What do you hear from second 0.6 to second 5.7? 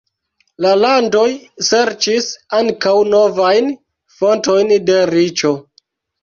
La landoj serĉis ankaŭ novajn fontojn de riĉo.